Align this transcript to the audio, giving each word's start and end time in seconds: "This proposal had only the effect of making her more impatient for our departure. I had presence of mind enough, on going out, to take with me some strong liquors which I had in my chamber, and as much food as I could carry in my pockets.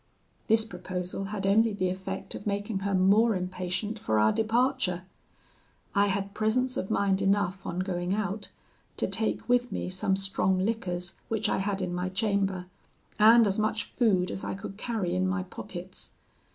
"This 0.47 0.65
proposal 0.65 1.25
had 1.25 1.45
only 1.45 1.73
the 1.73 1.89
effect 1.89 2.33
of 2.33 2.47
making 2.47 2.79
her 2.79 2.95
more 2.95 3.35
impatient 3.35 3.99
for 3.99 4.17
our 4.17 4.31
departure. 4.31 5.03
I 5.93 6.07
had 6.07 6.33
presence 6.33 6.75
of 6.75 6.89
mind 6.89 7.21
enough, 7.21 7.67
on 7.67 7.77
going 7.81 8.11
out, 8.15 8.49
to 8.97 9.05
take 9.07 9.47
with 9.47 9.71
me 9.71 9.89
some 9.89 10.15
strong 10.15 10.57
liquors 10.57 11.13
which 11.27 11.47
I 11.47 11.57
had 11.59 11.83
in 11.83 11.93
my 11.93 12.09
chamber, 12.09 12.65
and 13.19 13.45
as 13.45 13.59
much 13.59 13.83
food 13.83 14.31
as 14.31 14.43
I 14.43 14.55
could 14.55 14.75
carry 14.75 15.13
in 15.13 15.27
my 15.27 15.43
pockets. 15.43 16.13